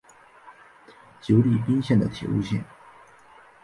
[1.21, 2.65] 久里滨线的铁路线。